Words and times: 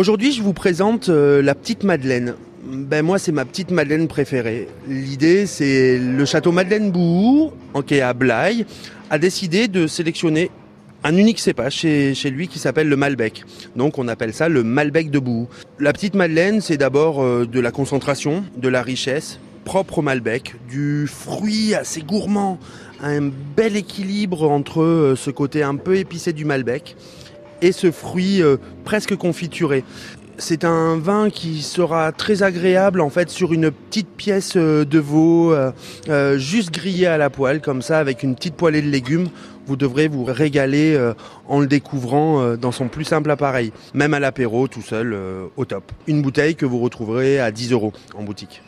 Aujourd'hui, 0.00 0.32
je 0.32 0.42
vous 0.42 0.54
présente 0.54 1.10
euh, 1.10 1.42
la 1.42 1.54
petite 1.54 1.84
Madeleine. 1.84 2.34
Ben 2.64 3.04
moi, 3.04 3.18
c'est 3.18 3.32
ma 3.32 3.44
petite 3.44 3.70
Madeleine 3.70 4.08
préférée. 4.08 4.66
L'idée, 4.88 5.44
c'est 5.44 5.98
le 5.98 6.24
château 6.24 6.52
Madeleine 6.52 6.90
en 7.74 7.82
qui 7.82 7.96
est 7.96 8.00
à 8.00 8.14
Blaye, 8.14 8.64
a 9.10 9.18
décidé 9.18 9.68
de 9.68 9.86
sélectionner 9.86 10.50
un 11.04 11.14
unique 11.14 11.38
cépage 11.38 11.74
chez, 11.74 12.30
lui 12.30 12.48
qui 12.48 12.58
s'appelle 12.58 12.88
le 12.88 12.96
Malbec. 12.96 13.44
Donc 13.76 13.98
on 13.98 14.08
appelle 14.08 14.32
ça 14.32 14.48
le 14.48 14.62
Malbec 14.62 15.10
de 15.10 15.18
Bouhou. 15.18 15.48
La 15.78 15.92
petite 15.92 16.14
Madeleine, 16.14 16.62
c'est 16.62 16.78
d'abord 16.78 17.22
euh, 17.22 17.44
de 17.44 17.60
la 17.60 17.70
concentration, 17.70 18.42
de 18.56 18.68
la 18.70 18.80
richesse, 18.80 19.38
propre 19.66 19.98
au 19.98 20.02
Malbec, 20.02 20.54
du 20.70 21.08
fruit 21.08 21.74
assez 21.74 22.00
gourmand, 22.00 22.58
un 23.02 23.30
bel 23.54 23.76
équilibre 23.76 24.50
entre 24.50 24.80
euh, 24.80 25.14
ce 25.14 25.30
côté 25.30 25.62
un 25.62 25.76
peu 25.76 25.96
épicé 25.96 26.32
du 26.32 26.46
Malbec 26.46 26.96
et 27.62 27.72
ce 27.72 27.90
fruit 27.90 28.42
euh, 28.42 28.56
presque 28.84 29.16
confituré. 29.16 29.84
C'est 30.38 30.64
un 30.64 30.96
vin 30.96 31.28
qui 31.28 31.60
sera 31.60 32.12
très 32.12 32.42
agréable 32.42 33.02
en 33.02 33.10
fait 33.10 33.28
sur 33.28 33.52
une 33.52 33.70
petite 33.70 34.08
pièce 34.08 34.54
euh, 34.56 34.84
de 34.84 34.98
veau, 34.98 35.54
juste 36.36 36.70
grillé 36.70 37.06
à 37.06 37.18
la 37.18 37.30
poêle 37.30 37.60
comme 37.60 37.82
ça 37.82 37.98
avec 37.98 38.22
une 38.22 38.34
petite 38.34 38.54
poêlée 38.54 38.82
de 38.82 38.88
légumes. 38.88 39.28
Vous 39.66 39.76
devrez 39.76 40.08
vous 40.08 40.24
régaler 40.24 40.98
en 41.46 41.60
le 41.60 41.66
découvrant 41.66 42.56
dans 42.56 42.72
son 42.72 42.88
plus 42.88 43.04
simple 43.04 43.30
appareil, 43.30 43.72
même 43.94 44.14
à 44.14 44.18
l'apéro 44.18 44.66
tout 44.66 44.82
seul 44.82 45.16
au 45.56 45.64
top. 45.64 45.92
Une 46.08 46.22
bouteille 46.22 46.56
que 46.56 46.66
vous 46.66 46.80
retrouverez 46.80 47.38
à 47.38 47.52
10 47.52 47.72
euros 47.72 47.92
en 48.14 48.24
boutique. 48.24 48.62